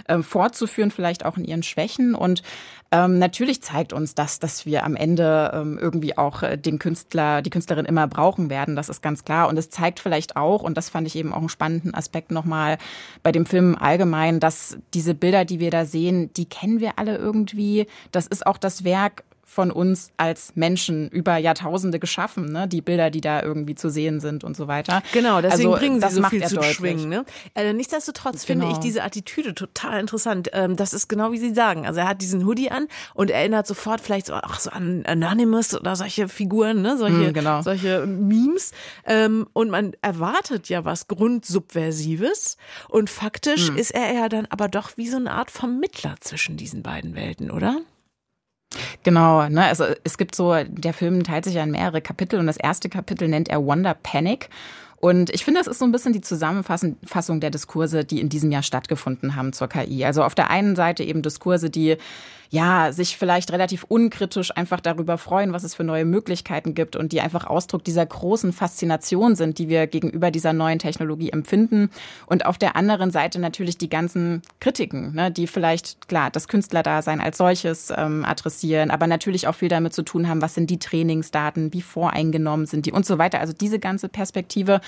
ähm, 0.07 0.23
fortzuführen, 0.23 0.91
vielleicht 0.91 1.25
auch 1.25 1.35
in 1.35 1.45
ihren 1.45 1.63
Schwächen. 1.63 2.13
Und 2.13 2.43
ähm, 2.93 3.17
natürlich 3.17 3.63
zeigt 3.63 3.91
uns 3.91 4.13
das, 4.13 4.37
dass 4.37 4.67
wir 4.67 4.83
am 4.83 4.95
Ende 4.95 5.51
ähm, 5.51 5.79
irgendwie 5.81 6.15
auch 6.15 6.43
äh, 6.43 6.55
den 6.55 6.77
Künstler, 6.77 7.41
die 7.41 7.49
Künstlerin 7.49 7.85
immer 7.85 8.05
brauchen 8.05 8.51
werden. 8.51 8.75
Das 8.75 8.87
ist 8.87 9.01
ganz 9.01 9.25
klar. 9.25 9.49
Und 9.49 9.57
es 9.57 9.71
zeigt 9.71 9.99
vielleicht 9.99 10.35
auch, 10.35 10.61
und 10.61 10.77
das 10.77 10.89
fand 10.89 11.07
ich 11.07 11.15
eben 11.15 11.33
auch 11.33 11.39
einen 11.39 11.49
spannenden 11.49 11.95
Aspekt 11.95 12.31
nochmal 12.31 12.77
bei 13.23 13.31
dem 13.31 13.47
Film 13.47 13.75
allgemein, 13.75 14.39
dass 14.39 14.77
diese 14.93 15.15
Bilder, 15.15 15.43
die 15.43 15.59
wir 15.59 15.71
da 15.71 15.85
sehen, 15.85 16.31
die 16.33 16.45
kennen 16.45 16.79
wir 16.79 16.99
alle 16.99 17.17
irgendwie. 17.17 17.87
Das 18.11 18.27
ist 18.27 18.45
auch 18.45 18.59
das 18.59 18.83
Werk 18.83 19.22
von 19.45 19.71
uns 19.71 20.11
als 20.17 20.53
Menschen 20.55 21.09
über 21.09 21.37
Jahrtausende 21.37 21.99
geschaffen, 21.99 22.51
ne? 22.51 22.67
die 22.67 22.81
Bilder, 22.81 23.09
die 23.09 23.21
da 23.21 23.43
irgendwie 23.43 23.75
zu 23.75 23.89
sehen 23.89 24.19
sind 24.19 24.43
und 24.43 24.57
so 24.57 24.67
weiter. 24.67 25.03
Genau, 25.11 25.41
deswegen 25.41 25.69
also, 25.69 25.79
bringen 25.79 26.01
sie 26.01 26.09
so 26.09 26.23
viel 26.23 26.43
zu 26.45 26.55
deutlich. 26.55 26.75
schwingen. 26.75 27.09
Ne? 27.09 27.25
Äh, 27.53 27.73
nichtsdestotrotz 27.73 28.45
genau. 28.45 28.65
finde 28.65 28.73
ich 28.73 28.79
diese 28.79 29.03
Attitüde 29.03 29.53
total 29.53 29.99
interessant. 29.99 30.49
Ähm, 30.53 30.75
das 30.75 30.93
ist 30.93 31.07
genau 31.07 31.31
wie 31.31 31.37
Sie 31.37 31.53
sagen. 31.53 31.85
Also 31.85 31.99
er 31.99 32.07
hat 32.07 32.21
diesen 32.21 32.45
Hoodie 32.45 32.71
an 32.71 32.87
und 33.13 33.29
erinnert 33.29 33.67
sofort 33.67 34.01
vielleicht 34.01 34.27
so, 34.27 34.33
ach, 34.33 34.59
so 34.59 34.71
an 34.71 35.05
Anonymous 35.05 35.75
oder 35.75 35.95
solche 35.95 36.27
Figuren, 36.27 36.81
ne? 36.81 36.97
solche, 36.97 37.31
mm, 37.31 37.33
genau. 37.33 37.61
solche 37.61 38.05
Memes. 38.07 38.71
Ähm, 39.05 39.47
und 39.53 39.69
man 39.69 39.91
erwartet 40.01 40.69
ja 40.69 40.85
was 40.85 41.07
Grundsubversives 41.07 42.57
und 42.89 43.09
faktisch 43.09 43.71
mm. 43.71 43.77
ist 43.77 43.91
er 43.91 44.13
ja 44.13 44.29
dann 44.29 44.47
aber 44.49 44.67
doch 44.67 44.97
wie 44.97 45.07
so 45.07 45.17
eine 45.17 45.31
Art 45.31 45.51
Vermittler 45.51 46.15
zwischen 46.21 46.57
diesen 46.57 46.81
beiden 46.81 47.15
Welten, 47.15 47.51
oder? 47.51 47.81
Genau, 49.03 49.47
ne, 49.49 49.65
also 49.65 49.85
es 50.03 50.17
gibt 50.17 50.35
so, 50.35 50.55
der 50.67 50.93
Film 50.93 51.23
teilt 51.23 51.45
sich 51.45 51.55
ja 51.55 51.63
in 51.63 51.71
mehrere 51.71 52.01
Kapitel 52.01 52.39
und 52.39 52.47
das 52.47 52.57
erste 52.57 52.89
Kapitel 52.89 53.27
nennt 53.27 53.49
er 53.49 53.65
Wonder 53.65 53.93
Panic. 53.93 54.49
Und 55.03 55.31
ich 55.31 55.43
finde, 55.43 55.59
das 55.59 55.67
ist 55.67 55.79
so 55.79 55.85
ein 55.85 55.91
bisschen 55.91 56.13
die 56.13 56.21
Zusammenfassung 56.21 57.39
der 57.41 57.49
Diskurse, 57.49 58.05
die 58.05 58.21
in 58.21 58.29
diesem 58.29 58.53
Jahr 58.53 58.63
stattgefunden 58.63 59.35
haben 59.35 59.51
zur 59.51 59.67
KI. 59.67 60.05
Also 60.05 60.23
auf 60.23 60.33
der 60.33 60.49
einen 60.49 60.77
Seite 60.77 61.03
eben 61.03 61.21
Diskurse, 61.21 61.69
die 61.69 61.97
ja, 62.53 62.91
sich 62.91 63.17
vielleicht 63.17 63.51
relativ 63.51 63.83
unkritisch 63.83 64.55
einfach 64.55 64.79
darüber 64.79 65.17
freuen, 65.17 65.53
was 65.53 65.63
es 65.63 65.73
für 65.73 65.83
neue 65.83 66.05
Möglichkeiten 66.05 66.75
gibt 66.75 66.95
und 66.95 67.11
die 67.11 67.19
einfach 67.19 67.47
Ausdruck 67.47 67.83
dieser 67.83 68.05
großen 68.05 68.53
Faszination 68.53 69.35
sind, 69.35 69.57
die 69.57 69.69
wir 69.69 69.87
gegenüber 69.87 70.29
dieser 70.29 70.53
neuen 70.53 70.77
Technologie 70.77 71.31
empfinden. 71.31 71.89
Und 72.27 72.45
auf 72.45 72.59
der 72.59 72.75
anderen 72.75 73.09
Seite 73.09 73.39
natürlich 73.39 73.79
die 73.79 73.89
ganzen 73.89 74.43
Kritiken, 74.59 75.15
ne, 75.15 75.31
die 75.31 75.47
vielleicht, 75.47 76.07
klar, 76.07 76.29
das 76.29 76.47
Künstlerdasein 76.47 77.21
als 77.21 77.39
solches 77.39 77.91
ähm, 77.97 78.23
adressieren, 78.23 78.91
aber 78.91 79.07
natürlich 79.07 79.47
auch 79.47 79.55
viel 79.55 79.69
damit 79.69 79.95
zu 79.95 80.03
tun 80.03 80.29
haben, 80.29 80.43
was 80.43 80.53
sind 80.53 80.69
die 80.69 80.77
Trainingsdaten, 80.77 81.73
wie 81.73 81.81
voreingenommen 81.81 82.67
sind 82.67 82.85
die 82.85 82.91
und 82.91 83.07
so 83.07 83.17
weiter. 83.17 83.39
Also 83.39 83.53
diese 83.53 83.79
ganze 83.79 84.09
Perspektive. 84.09 84.79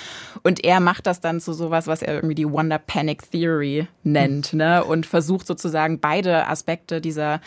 Und 0.43 0.63
er 0.63 0.79
macht 0.79 1.07
das 1.07 1.19
dann 1.19 1.41
zu 1.41 1.51
sowas, 1.51 1.87
was 1.87 2.03
er 2.03 2.13
irgendwie 2.13 2.35
die 2.35 2.47
Wonder 2.47 2.77
Panic 2.77 3.31
Theory 3.31 3.87
nennt, 4.03 4.53
ne, 4.53 4.83
und 4.83 5.07
versucht 5.07 5.47
sozusagen 5.47 5.99
beide 5.99 6.47
Aspekte 6.47 7.01
dieser 7.01 7.41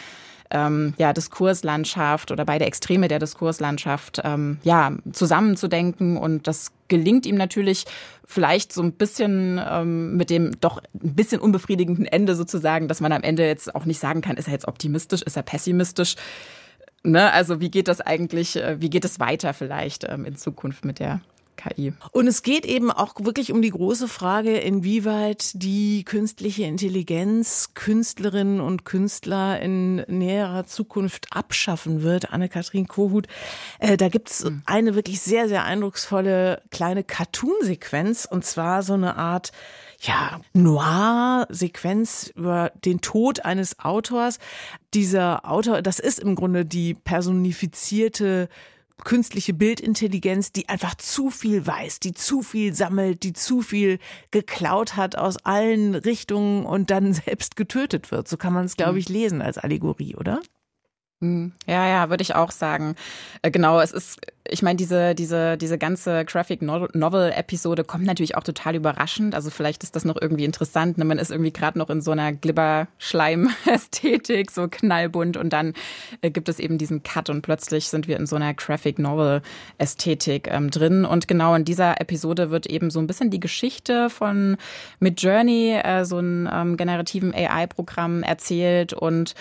ähm, 0.51 0.95
ja, 0.99 1.13
Diskurslandschaft 1.13 2.31
oder 2.31 2.45
beide 2.45 2.65
Extreme 2.65 3.09
der 3.09 3.19
Diskurslandschaft 3.19 4.21
ähm, 4.25 4.59
ja, 4.63 4.93
zusammenzudenken. 5.13 6.17
Und 6.17 6.47
das 6.47 6.73
gelingt 6.89 7.27
ihm 7.27 7.37
natürlich 7.37 7.85
vielleicht 8.25 8.73
so 8.73 8.83
ein 8.83 8.93
bisschen 8.93 9.61
ähm, 9.65 10.17
mit 10.17 10.31
dem 10.31 10.59
doch 10.61 10.79
ein 10.95 11.15
bisschen 11.15 11.41
unbefriedigenden 11.41 12.07
Ende 12.07 12.35
sozusagen, 12.35 12.89
dass 12.89 13.01
man 13.01 13.13
am 13.13 13.23
Ende 13.23 13.47
jetzt 13.47 13.75
auch 13.75 13.85
nicht 13.85 14.01
sagen 14.01 14.21
kann, 14.21 14.37
ist 14.37 14.49
er 14.49 14.55
jetzt 14.55 14.69
optimistisch, 14.69 15.23
ist 15.23 15.37
er 15.37 15.43
pessimistisch. 15.43 16.17
Ne? 17.03 17.33
Also 17.33 17.61
wie 17.61 17.71
geht 17.71 17.89
das 17.89 18.01
eigentlich, 18.01 18.57
äh, 18.57 18.81
wie 18.81 18.91
geht 18.91 19.05
es 19.05 19.21
weiter 19.21 19.55
vielleicht 19.55 20.05
ähm, 20.09 20.25
in 20.25 20.37
Zukunft 20.37 20.85
mit 20.85 20.99
der 20.99 21.21
KI. 21.59 21.93
Und 22.13 22.27
es 22.27 22.43
geht 22.43 22.65
eben 22.65 22.91
auch 22.91 23.15
wirklich 23.19 23.53
um 23.53 23.61
die 23.61 23.71
große 23.71 24.09
Frage, 24.09 24.57
inwieweit 24.57 25.51
die 25.55 26.05
künstliche 26.05 26.63
Intelligenz 26.63 27.71
Künstlerinnen 27.75 28.61
und 28.61 28.85
Künstler 28.85 29.61
in 29.61 29.97
näherer 30.07 30.65
Zukunft 30.65 31.27
abschaffen 31.31 32.03
wird. 32.03 32.33
Anne-Kathrin 32.33 32.89
Kohut, 32.89 33.27
äh, 33.81 33.97
da 33.97 34.09
gibt's 34.09 34.45
mhm. 34.45 34.63
eine 34.65 34.95
wirklich 34.95 35.21
sehr, 35.21 35.49
sehr 35.49 35.65
eindrucksvolle 35.65 36.63
kleine 36.71 37.05
Cartoon-Sequenz 37.05 38.27
und 38.31 38.45
zwar 38.45 38.83
so 38.83 38.95
eine 38.95 39.17
Art 39.17 39.53
ja, 40.01 40.41
Noir-Sequenz 40.53 42.33
über 42.37 42.71
den 42.85 43.01
Tod 43.01 43.45
eines 43.45 43.81
Autors. 43.81 44.39
Dieser 44.95 45.51
Autor, 45.51 45.83
das 45.83 45.99
ist 45.99 46.21
im 46.21 46.37
Grunde 46.37 46.65
die 46.65 46.95
personifizierte 46.95 48.49
künstliche 49.05 49.55
Bildintelligenz, 49.55 50.53
die 50.53 50.69
einfach 50.69 50.95
zu 50.97 51.31
viel 51.31 51.67
weiß, 51.67 52.01
die 52.01 52.13
zu 52.13 52.43
viel 52.43 52.75
sammelt, 52.75 53.23
die 53.23 53.33
zu 53.33 53.63
viel 53.63 53.99
geklaut 54.31 54.97
hat 54.97 55.17
aus 55.17 55.37
allen 55.45 55.95
Richtungen 55.95 56.67
und 56.67 56.91
dann 56.91 57.13
selbst 57.13 57.57
getötet 57.57 58.11
wird. 58.11 58.29
So 58.29 58.37
kann 58.37 58.53
man 58.53 58.65
es, 58.65 58.77
glaube 58.77 58.93
mhm. 58.93 58.99
ich, 58.99 59.09
lesen 59.09 59.43
als 59.43 59.59
Allegorie, 59.59 60.17
oder? 60.17 60.41
Mhm. 61.21 61.53
Ja, 61.67 61.89
ja, 61.89 62.11
würde 62.11 62.23
ich 62.23 62.37
auch 62.37 62.53
sagen. 62.53 62.95
Äh, 63.43 63.51
genau, 63.51 63.81
es 63.81 63.91
ist, 63.91 64.21
ich 64.49 64.63
meine, 64.63 64.77
diese, 64.77 65.17
diese, 65.17 65.59
diese 65.59 65.77
ganze 65.77 66.25
Graphic 66.25 66.63
Novel-Episode 66.63 67.83
kommt 67.83 68.05
natürlich 68.05 68.37
auch 68.37 68.45
total 68.45 68.77
überraschend. 68.77 69.35
Also 69.35 69.51
vielleicht 69.51 69.83
ist 69.83 69.97
das 69.97 70.05
noch 70.05 70.17
irgendwie 70.21 70.45
interessant. 70.45 70.97
Ne? 70.97 71.05
Man 71.05 71.19
ist 71.19 71.33
irgendwie 71.33 71.53
gerade 71.53 71.77
noch 71.77 71.91
in 71.91 72.03
so 72.03 72.13
einer 72.13 72.33
Glibber-Schleim-Ästhetik, 72.33 74.53
so 74.53 74.69
knallbunt 74.69 75.37
und 75.37 75.53
dann 75.53 75.75
äh, 76.23 76.31
gibt 76.31 76.49
es 76.49 76.61
eben 76.61 76.79
diesen 76.79 77.03
Cut 77.03 77.31
und 77.31 77.43
plötzlich 77.43 77.89
sind 77.89 78.07
wir 78.07 78.17
in 78.17 78.29
so 78.29 78.37
einer 78.37 78.55
Graphic 78.55 79.01
Novel-Ästhetik 79.01 80.47
ähm, 80.53 80.71
drin. 80.71 81.05
Und 81.05 81.27
genau 81.27 81.57
in 81.57 81.65
dieser 81.65 82.01
Episode 82.01 82.51
wird 82.51 82.67
eben 82.67 82.91
so 82.91 83.01
ein 83.01 83.09
bisschen 83.09 83.31
die 83.31 83.41
Geschichte 83.41 84.09
von 84.09 84.57
Mid 85.01 85.21
Journey, 85.21 85.81
äh, 85.83 86.05
so 86.05 86.19
einem 86.19 86.49
ähm, 86.53 86.77
generativen 86.77 87.35
AI-Programm 87.35 88.23
erzählt 88.23 88.93
und 88.93 89.35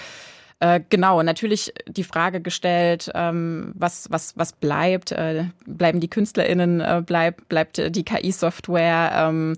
äh, 0.60 0.80
genau, 0.90 1.22
natürlich 1.22 1.72
die 1.88 2.04
Frage 2.04 2.42
gestellt, 2.42 3.12
ähm, 3.14 3.74
was, 3.76 4.08
was, 4.10 4.36
was 4.38 4.54
bleibt? 4.54 5.12
Äh, 5.12 5.46
bleiben 5.66 6.00
die 6.00 6.10
KünstlerInnen, 6.10 6.82
äh, 6.82 7.04
bleib, 7.06 7.48
bleibt 7.48 7.96
die 7.96 8.04
KI-Software? 8.04 9.12
Ähm, 9.14 9.58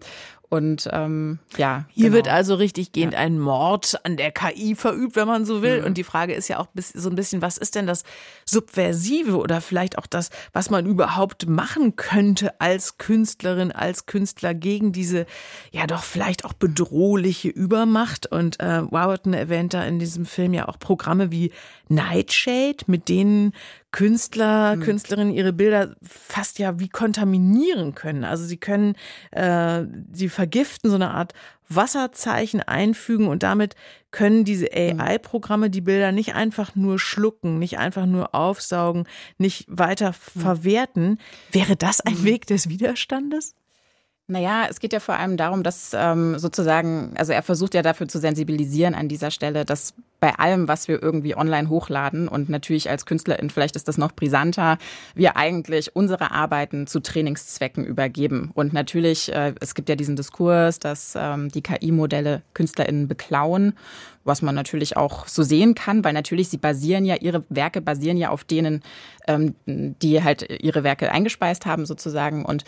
und 0.50 0.90
ähm, 0.92 1.38
ja. 1.58 1.86
Hier 1.90 2.06
genau. 2.06 2.16
wird 2.16 2.28
also 2.28 2.56
richtig 2.56 2.92
gehend 2.92 3.14
ja. 3.14 3.20
ein 3.20 3.38
Mord 3.38 4.00
an 4.04 4.18
der 4.18 4.32
KI 4.32 4.74
verübt, 4.74 5.16
wenn 5.16 5.28
man 5.28 5.46
so 5.46 5.62
will. 5.62 5.82
Mhm. 5.82 5.86
Und 5.86 5.98
die 5.98 6.04
Frage 6.04 6.34
ist 6.34 6.48
ja 6.48 6.58
auch 6.58 6.68
so 6.76 7.10
ein 7.10 7.16
bisschen, 7.16 7.44
was 7.44 7.60
ist 7.60 7.76
denn 7.76 7.86
das 7.86 8.04
Subversive 8.46 9.38
oder 9.38 9.62
vielleicht 9.62 10.00
auch 10.00 10.08
das, 10.08 10.32
was 10.52 10.72
man 10.72 10.88
überhaupt 10.88 11.48
machen 11.48 11.96
könnte 11.96 12.60
als 12.60 12.98
Künstlerin, 12.98 13.72
als 13.72 14.08
Künstler 14.08 14.56
gegen 14.56 14.92
diese 14.92 15.28
ja 15.72 15.86
doch 15.86 16.04
vielleicht 16.04 16.46
auch 16.46 16.54
bedrohliche 16.54 17.50
Übermacht. 17.50 18.26
Und 18.26 18.60
äh, 18.60 18.92
Warburton 18.92 19.34
erwähnt 19.34 19.76
da 19.76 19.84
in 19.84 20.00
diesem 20.00 20.26
Film 20.26 20.56
ja 20.56 20.68
auch 20.68 20.80
Programme 20.80 21.32
wie 21.32 21.52
Nightshade, 21.90 22.78
mit 22.88 23.08
denen 23.08 23.54
Künstler, 23.92 24.76
mhm. 24.76 24.82
Künstlerinnen 24.82 25.34
ihre 25.34 25.54
Bilder 25.54 25.96
fast 26.04 26.60
ja 26.60 26.80
wie 26.80 26.90
kontaminieren 26.90 27.96
können. 27.96 28.24
Also 28.24 28.46
sie 28.46 28.58
können, 28.58 28.96
äh, 29.32 29.84
sie 30.12 30.30
vergiften 30.30 30.90
so 30.90 30.96
eine 30.96 31.12
Art 31.12 31.34
Wasserzeichen 31.70 32.62
einfügen 32.62 33.28
und 33.28 33.44
damit 33.44 33.76
können 34.12 34.44
diese 34.44 34.66
mhm. 34.66 35.00
AI-Programme 35.00 35.70
die 35.70 35.82
Bilder 35.82 36.12
nicht 36.12 36.36
einfach 36.36 36.76
nur 36.76 37.00
schlucken, 37.00 37.60
nicht 37.60 37.78
einfach 37.78 38.06
nur 38.06 38.36
aufsaugen, 38.36 39.06
nicht 39.38 39.66
weiter 39.68 40.10
mhm. 40.10 40.40
verwerten. 40.42 41.20
Wäre 41.52 41.76
das 41.76 42.02
ein 42.02 42.20
mhm. 42.20 42.24
Weg 42.26 42.48
des 42.48 42.70
Widerstandes? 42.70 43.56
Naja, 44.28 44.68
es 44.70 44.80
geht 44.80 44.94
ja 44.94 45.00
vor 45.00 45.16
allem 45.16 45.38
darum, 45.38 45.64
dass 45.64 45.92
ähm, 45.96 46.38
sozusagen, 46.38 47.14
also 47.18 47.34
er 47.34 47.42
versucht 47.42 47.74
ja 47.74 47.82
dafür 47.82 48.08
zu 48.08 48.20
sensibilisieren 48.20 48.94
an 48.94 49.08
dieser 49.08 49.32
Stelle, 49.32 49.66
dass 49.66 49.96
bei 50.20 50.36
allem, 50.36 50.68
was 50.68 50.88
wir 50.88 51.02
irgendwie 51.02 51.36
online 51.36 51.70
hochladen 51.70 52.28
und 52.28 52.50
natürlich 52.50 52.90
als 52.90 53.06
Künstlerin, 53.06 53.50
vielleicht 53.50 53.76
ist 53.76 53.88
das 53.88 53.98
noch 53.98 54.12
brisanter, 54.12 54.78
wir 55.16 55.38
eigentlich 55.38 55.96
unsere 55.96 56.32
Arbeiten 56.32 56.88
zu 56.88 57.00
Trainingszwecken 57.00 57.86
übergeben. 57.86 58.52
Und 58.54 58.74
natürlich, 58.74 59.34
äh, 59.34 59.54
es 59.62 59.76
gibt 59.76 59.90
ja 59.90 59.96
diesen 59.96 60.16
Diskurs, 60.16 60.80
dass 60.80 61.14
ähm, 61.16 61.50
die 61.50 61.62
KI-Modelle 61.62 62.42
KünstlerInnen 62.54 63.08
beklauen, 63.08 63.74
was 64.26 64.42
man 64.42 64.56
natürlich 64.56 64.98
auch 64.98 65.28
so 65.28 65.44
sehen 65.44 65.76
kann, 65.76 66.04
weil 66.04 66.14
natürlich 66.14 66.50
sie 66.50 66.58
basieren 66.58 67.06
ja, 67.06 67.16
ihre 67.16 67.44
Werke 67.50 67.82
basieren 67.82 68.18
ja 68.18 68.30
auf 68.30 68.44
denen, 68.44 68.84
ähm, 69.28 69.56
die 69.66 70.24
halt 70.24 70.62
ihre 70.62 70.84
Werke 70.84 71.12
eingespeist 71.12 71.66
haben 71.66 71.86
sozusagen. 71.86 72.46
Und 72.46 72.66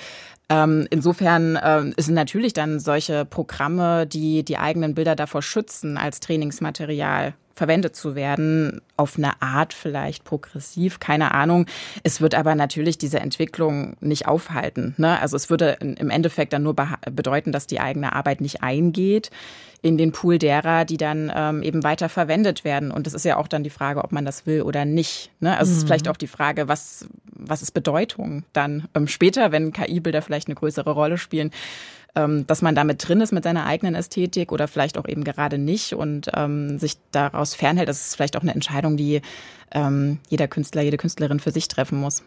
ähm, 0.50 0.88
insofern 0.90 1.60
ähm, 1.62 1.94
sind 1.98 2.16
natürlich 2.16 2.54
dann 2.54 2.80
solche 2.80 3.26
Programme, 3.26 4.08
die 4.08 4.44
die 4.44 4.58
eigenen 4.58 4.96
Bilder 4.96 5.16
davor 5.16 5.42
schützen 5.42 5.98
als 5.98 6.20
Trainingsmaterial 6.20 7.34
verwendet 7.62 7.96
zu 7.96 8.16
werden, 8.16 8.82
auf 8.98 9.20
eine 9.20 9.40
Art 9.40 9.76
vielleicht 9.76 10.24
progressiv, 10.24 11.00
keine 11.00 11.32
Ahnung. 11.36 11.68
Es 12.02 12.20
wird 12.20 12.34
aber 12.34 12.56
natürlich 12.56 12.98
diese 12.98 13.20
Entwicklung 13.20 13.98
nicht 14.00 14.28
aufhalten. 14.28 14.96
Ne? 14.98 15.20
Also 15.20 15.36
es 15.36 15.52
würde 15.52 15.78
im 15.80 16.10
Endeffekt 16.10 16.54
dann 16.54 16.64
nur 16.64 16.76
bedeuten, 17.12 17.52
dass 17.52 17.68
die 17.68 17.80
eigene 17.80 18.14
Arbeit 18.14 18.42
nicht 18.42 18.64
eingeht 18.64 19.30
in 19.84 20.00
den 20.00 20.12
Pool 20.12 20.40
derer, 20.40 20.86
die 20.86 20.98
dann 20.98 21.32
ähm, 21.36 21.62
eben 21.62 21.84
weiter 21.84 22.10
verwendet 22.10 22.64
werden. 22.64 22.90
Und 22.90 23.06
das 23.06 23.14
ist 23.14 23.26
ja 23.26 23.38
auch 23.38 23.48
dann 23.48 23.64
die 23.64 23.70
Frage, 23.70 24.04
ob 24.04 24.12
man 24.12 24.26
das 24.26 24.48
will 24.48 24.64
oder 24.64 24.84
nicht. 24.86 25.30
Ne? 25.40 25.56
Also 25.56 25.70
mhm. 25.70 25.74
es 25.74 25.78
ist 25.78 25.86
vielleicht 25.86 26.06
mhm. 26.06 26.12
auch 26.12 26.18
die 26.18 26.28
Frage, 26.28 26.68
was, 26.68 27.06
was 27.26 27.62
ist 27.62 27.72
Bedeutung 27.72 28.44
dann 28.54 28.88
ähm, 28.96 29.06
später, 29.06 29.52
wenn 29.52 29.72
KI-Bilder 29.72 30.24
vielleicht 30.24 30.48
eine 30.48 30.56
größere 30.56 30.90
Rolle 30.90 31.20
spielen 31.20 31.52
ähm, 32.16 32.46
dass 32.48 32.62
man 32.62 32.76
damit 32.76 33.08
drin 33.08 33.22
ist 33.22 33.32
mit 33.32 33.44
seiner 33.44 33.66
eigenen 33.66 33.96
Ästhetik 33.96 34.52
oder 34.52 34.68
vielleicht 34.68 34.98
auch 34.98 35.08
eben 35.08 35.24
gerade 35.24 35.58
nicht 35.58 35.94
und 35.94 36.30
ähm, 36.36 36.80
sich 36.80 36.98
daraus 37.12 37.56
fernhält. 37.56 37.90
Das 37.90 38.08
ist 38.08 38.16
vielleicht 38.16 38.38
auch 38.38 38.42
eine 38.42 38.54
Entscheidung, 38.54 38.98
die 38.98 39.22
ähm, 39.74 40.20
jeder 40.28 40.48
Künstler, 40.48 40.82
jede 40.82 40.98
Künstlerin 40.98 41.40
für 41.40 41.52
sich 41.52 41.68
treffen 41.68 42.00
muss. 42.00 42.24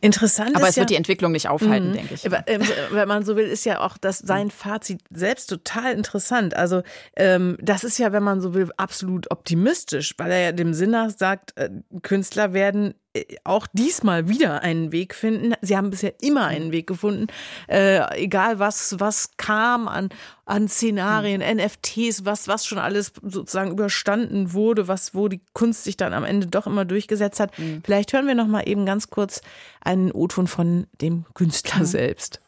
Interessant. 0.00 0.56
Aber 0.56 0.68
es 0.68 0.76
ja, 0.76 0.80
wird 0.80 0.90
die 0.90 0.96
Entwicklung 0.96 1.32
nicht 1.32 1.48
aufhalten, 1.48 1.90
mhm. 1.90 1.94
denke 1.94 2.14
ich. 2.14 2.24
Ähm, 2.24 2.62
wenn 2.90 3.08
man 3.08 3.24
so 3.24 3.36
will, 3.36 3.46
ist 3.46 3.64
ja 3.66 3.80
auch 3.80 3.98
das 3.98 4.18
sein 4.18 4.50
Fazit 4.50 5.00
selbst 5.10 5.48
total 5.48 5.92
interessant. 5.92 6.56
Also 6.56 6.82
ähm, 7.16 7.58
das 7.60 7.84
ist 7.84 7.98
ja, 7.98 8.12
wenn 8.12 8.22
man 8.22 8.40
so 8.40 8.54
will, 8.54 8.70
absolut 8.76 9.30
optimistisch, 9.30 10.14
weil 10.18 10.30
er 10.32 10.40
ja 10.40 10.52
dem 10.52 10.72
Sinn 10.72 10.90
nach 10.90 11.10
sagt, 11.10 11.56
äh, 11.56 11.70
Künstler 12.02 12.52
werden 12.52 12.94
auch 13.44 13.66
diesmal 13.72 14.28
wieder 14.28 14.62
einen 14.62 14.92
Weg 14.92 15.14
finden. 15.14 15.54
Sie 15.62 15.76
haben 15.76 15.90
bisher 15.90 16.14
immer 16.20 16.46
einen 16.46 16.72
Weg 16.72 16.86
gefunden, 16.86 17.26
äh, 17.68 18.00
egal 18.22 18.58
was 18.58 18.96
was 18.98 19.36
kam 19.36 19.88
an 19.88 20.08
an 20.44 20.68
Szenarien, 20.68 21.40
mhm. 21.40 21.60
NFTs, 21.60 22.24
was 22.24 22.48
was 22.48 22.66
schon 22.66 22.78
alles 22.78 23.12
sozusagen 23.22 23.72
überstanden 23.72 24.52
wurde, 24.52 24.88
was 24.88 25.14
wo 25.14 25.28
die 25.28 25.40
Kunst 25.52 25.84
sich 25.84 25.96
dann 25.96 26.12
am 26.12 26.24
Ende 26.24 26.46
doch 26.46 26.66
immer 26.66 26.84
durchgesetzt 26.84 27.40
hat. 27.40 27.58
Mhm. 27.58 27.82
Vielleicht 27.84 28.12
hören 28.12 28.26
wir 28.26 28.34
noch 28.34 28.46
mal 28.46 28.62
eben 28.62 28.86
ganz 28.86 29.10
kurz 29.10 29.40
einen 29.80 30.12
O-Ton 30.12 30.46
von 30.46 30.86
dem 31.00 31.24
Künstler 31.34 31.80
mhm. 31.80 31.84
selbst. 31.84 32.40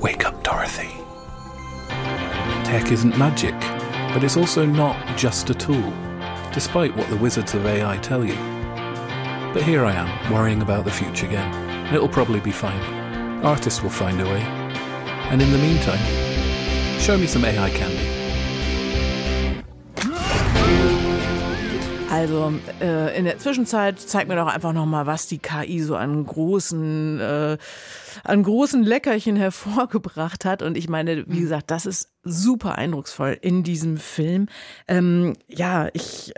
Wake 0.00 0.26
up, 0.26 0.42
Dorothy. 0.44 0.88
Tech 2.64 2.90
isn't 2.90 3.16
magic, 3.16 3.54
but 4.12 4.22
it's 4.22 4.36
also 4.36 4.64
not 4.64 4.96
just 5.16 5.50
a 5.50 5.54
tool, 5.54 5.92
despite 6.52 6.96
what 6.96 7.08
the 7.10 7.16
wizards 7.16 7.54
of 7.54 7.64
AI 7.64 7.96
tell 7.98 8.24
you. 8.24 8.55
But 9.56 9.64
here 9.64 9.86
I 9.86 9.94
am, 9.94 10.34
worrying 10.34 10.60
about 10.60 10.84
the 10.84 10.90
future 10.90 11.24
again. 11.24 11.86
It'll 11.86 12.10
probably 12.10 12.40
be 12.40 12.50
fine. 12.50 12.78
Artists 13.42 13.82
will 13.82 13.88
find 13.88 14.20
a 14.20 14.24
way. 14.26 14.42
And 15.30 15.40
in 15.40 15.50
the 15.50 15.56
meantime, 15.56 15.98
show 17.00 17.16
me 17.16 17.26
some 17.26 17.42
AI 17.42 17.70
candy. 17.70 18.05
Also 22.16 22.50
äh, 22.80 23.14
in 23.18 23.26
der 23.26 23.38
Zwischenzeit 23.38 24.00
zeig 24.00 24.26
mir 24.26 24.36
doch 24.36 24.46
einfach 24.46 24.72
noch 24.72 24.86
mal, 24.86 25.04
was 25.04 25.26
die 25.26 25.36
KI 25.36 25.82
so 25.82 25.96
an 25.96 26.24
großen, 26.24 27.20
äh, 27.20 27.58
an 28.24 28.42
großen 28.42 28.82
Leckerchen 28.82 29.36
hervorgebracht 29.36 30.46
hat. 30.46 30.62
Und 30.62 30.78
ich 30.78 30.88
meine, 30.88 31.26
wie 31.26 31.36
mhm. 31.36 31.42
gesagt, 31.42 31.70
das 31.70 31.84
ist 31.84 32.10
super 32.22 32.78
eindrucksvoll 32.78 33.36
in 33.42 33.64
diesem 33.64 33.98
Film. 33.98 34.48
Ähm, 34.88 35.34
ja, 35.46 35.90
ich, 35.92 36.32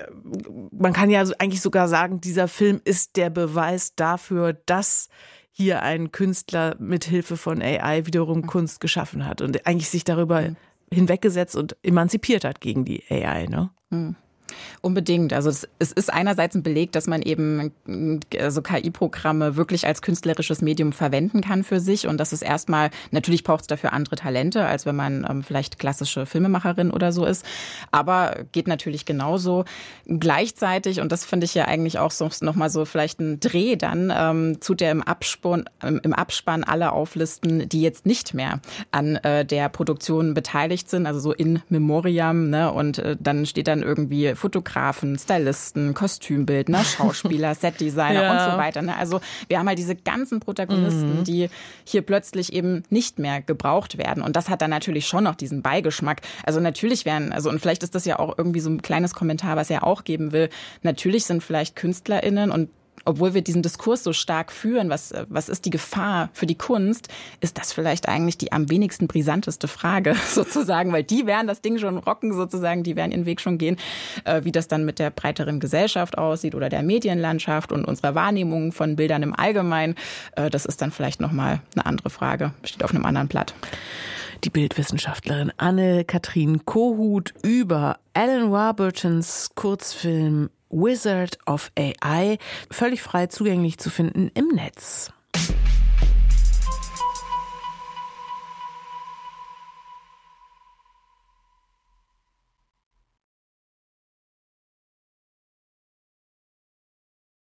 man 0.72 0.92
kann 0.92 1.10
ja 1.10 1.20
eigentlich 1.38 1.60
sogar 1.60 1.86
sagen, 1.86 2.20
dieser 2.20 2.48
Film 2.48 2.80
ist 2.82 3.14
der 3.14 3.30
Beweis 3.30 3.94
dafür, 3.94 4.54
dass 4.66 5.08
hier 5.52 5.82
ein 5.82 6.10
Künstler 6.10 6.74
mit 6.80 7.04
Hilfe 7.04 7.36
von 7.36 7.62
AI 7.62 8.04
wiederum 8.04 8.48
Kunst 8.48 8.80
geschaffen 8.80 9.24
hat 9.24 9.42
und 9.42 9.64
eigentlich 9.64 9.90
sich 9.90 10.02
darüber 10.02 10.40
mhm. 10.40 10.56
hinweggesetzt 10.92 11.54
und 11.54 11.76
emanzipiert 11.84 12.42
hat 12.42 12.60
gegen 12.60 12.84
die 12.84 13.04
AI. 13.08 13.46
Ne? 13.46 13.70
Mhm. 13.90 14.16
Unbedingt. 14.80 15.32
Also 15.32 15.50
es, 15.50 15.68
es, 15.78 15.92
ist 15.92 16.12
einerseits 16.12 16.54
ein 16.54 16.62
Beleg, 16.62 16.92
dass 16.92 17.06
man 17.06 17.22
eben 17.22 17.72
also 18.38 18.62
KI-Programme 18.62 19.56
wirklich 19.56 19.86
als 19.86 20.02
künstlerisches 20.02 20.62
Medium 20.62 20.92
verwenden 20.92 21.40
kann 21.40 21.64
für 21.64 21.80
sich 21.80 22.06
und 22.06 22.18
das 22.18 22.32
ist 22.32 22.42
erstmal, 22.42 22.90
natürlich 23.10 23.44
braucht 23.44 23.62
es 23.62 23.66
dafür 23.66 23.92
andere 23.92 24.16
Talente, 24.16 24.64
als 24.64 24.86
wenn 24.86 24.96
man 24.96 25.26
ähm, 25.28 25.42
vielleicht 25.42 25.78
klassische 25.78 26.26
Filmemacherin 26.26 26.90
oder 26.90 27.12
so 27.12 27.24
ist, 27.24 27.44
aber 27.90 28.36
geht 28.52 28.68
natürlich 28.68 29.04
genauso. 29.04 29.64
Gleichzeitig, 30.06 31.00
und 31.00 31.12
das 31.12 31.24
finde 31.24 31.46
ich 31.46 31.54
ja 31.54 31.66
eigentlich 31.66 31.98
auch 31.98 32.10
so 32.10 32.28
nochmal 32.40 32.70
so 32.70 32.84
vielleicht 32.84 33.20
ein 33.20 33.40
Dreh 33.40 33.76
dann, 33.76 34.12
ähm, 34.14 34.60
tut 34.60 34.82
er 34.82 34.92
im 34.92 35.02
Abspann, 35.02 35.64
im 35.82 36.12
Abspann 36.12 36.64
alle 36.64 36.92
auflisten, 36.92 37.68
die 37.68 37.82
jetzt 37.82 38.06
nicht 38.06 38.34
mehr 38.34 38.60
an 38.90 39.16
äh, 39.16 39.44
der 39.44 39.68
Produktion 39.68 40.34
beteiligt 40.34 40.90
sind, 40.90 41.06
also 41.06 41.20
so 41.20 41.32
in 41.32 41.62
Memoriam, 41.68 42.50
ne? 42.50 42.72
Und 42.72 42.98
äh, 42.98 43.16
dann 43.18 43.46
steht 43.46 43.68
dann 43.68 43.82
irgendwie 43.82 44.34
Fotografen, 44.38 45.18
Stylisten, 45.18 45.94
Kostümbildner, 45.94 46.84
Schauspieler, 46.84 47.54
Setdesigner 47.56 48.22
ja. 48.22 48.32
und 48.32 48.52
so 48.52 48.58
weiter. 48.58 48.82
Ne? 48.82 48.96
Also 48.96 49.20
wir 49.48 49.58
haben 49.58 49.68
halt 49.68 49.78
diese 49.78 49.96
ganzen 49.96 50.40
Protagonisten, 50.40 51.18
mhm. 51.18 51.24
die 51.24 51.50
hier 51.84 52.02
plötzlich 52.02 52.52
eben 52.52 52.84
nicht 52.88 53.18
mehr 53.18 53.42
gebraucht 53.42 53.98
werden. 53.98 54.22
Und 54.22 54.36
das 54.36 54.48
hat 54.48 54.62
dann 54.62 54.70
natürlich 54.70 55.06
schon 55.06 55.24
noch 55.24 55.34
diesen 55.34 55.62
Beigeschmack. 55.62 56.22
Also 56.44 56.60
natürlich 56.60 57.04
wären, 57.04 57.32
also 57.32 57.50
und 57.50 57.60
vielleicht 57.60 57.82
ist 57.82 57.94
das 57.94 58.04
ja 58.04 58.18
auch 58.18 58.38
irgendwie 58.38 58.60
so 58.60 58.70
ein 58.70 58.80
kleines 58.80 59.14
Kommentar, 59.14 59.56
was 59.56 59.68
er 59.70 59.84
auch 59.84 60.04
geben 60.04 60.32
will. 60.32 60.48
Natürlich 60.82 61.24
sind 61.24 61.42
vielleicht 61.42 61.76
KünstlerInnen 61.76 62.50
und 62.50 62.70
obwohl 63.08 63.32
wir 63.32 63.40
diesen 63.40 63.62
Diskurs 63.62 64.04
so 64.04 64.12
stark 64.12 64.52
führen, 64.52 64.90
was, 64.90 65.14
was 65.28 65.48
ist 65.48 65.64
die 65.64 65.70
Gefahr 65.70 66.28
für 66.34 66.44
die 66.44 66.56
Kunst, 66.56 67.08
ist 67.40 67.56
das 67.56 67.72
vielleicht 67.72 68.06
eigentlich 68.06 68.36
die 68.36 68.52
am 68.52 68.68
wenigsten 68.68 69.06
brisanteste 69.06 69.66
Frage 69.66 70.14
sozusagen, 70.30 70.92
weil 70.92 71.04
die 71.04 71.26
werden 71.26 71.46
das 71.46 71.62
Ding 71.62 71.78
schon 71.78 71.96
rocken 71.96 72.34
sozusagen, 72.34 72.82
die 72.82 72.96
werden 72.96 73.12
ihren 73.12 73.24
Weg 73.24 73.40
schon 73.40 73.56
gehen, 73.56 73.78
äh, 74.24 74.44
wie 74.44 74.52
das 74.52 74.68
dann 74.68 74.84
mit 74.84 74.98
der 74.98 75.08
breiteren 75.08 75.58
Gesellschaft 75.58 76.18
aussieht 76.18 76.54
oder 76.54 76.68
der 76.68 76.82
Medienlandschaft 76.82 77.72
und 77.72 77.86
unserer 77.86 78.14
Wahrnehmung 78.14 78.72
von 78.72 78.96
Bildern 78.96 79.22
im 79.22 79.34
Allgemeinen, 79.34 79.94
äh, 80.36 80.50
das 80.50 80.66
ist 80.66 80.82
dann 80.82 80.90
vielleicht 80.90 81.18
nochmal 81.18 81.60
eine 81.74 81.86
andere 81.86 82.10
Frage, 82.10 82.52
steht 82.62 82.84
auf 82.84 82.94
einem 82.94 83.06
anderen 83.06 83.28
Blatt. 83.28 83.54
Die 84.44 84.50
Bildwissenschaftlerin 84.50 85.50
Anne-Kathrin 85.56 86.66
Kohut 86.66 87.32
über 87.42 87.98
Alan 88.12 88.52
Warburtons 88.52 89.50
Kurzfilm 89.54 90.50
Wizard 90.70 91.38
of 91.46 91.70
AI, 91.78 92.38
völlig 92.70 93.02
frei 93.02 93.26
zugänglich 93.26 93.78
zu 93.78 93.90
finden 93.90 94.30
im 94.34 94.48
Netz. 94.48 95.10